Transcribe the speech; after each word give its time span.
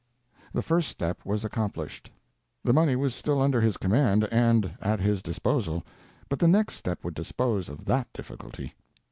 The 0.51 0.63
first 0.63 0.89
step 0.89 1.23
was 1.23 1.45
accomplished. 1.45 2.09
The 2.63 2.73
money 2.73 2.95
was 2.95 3.13
still 3.13 3.39
under 3.39 3.61
his 3.61 3.77
command 3.77 4.27
and 4.31 4.75
at 4.81 4.99
his 4.99 5.21
disposal, 5.21 5.85
but 6.27 6.39
the 6.39 6.47
next 6.47 6.73
step 6.73 7.03
would 7.03 7.13
dispose 7.13 7.69
of 7.69 7.85
that 7.85 8.07
difficulty. 8.11 8.73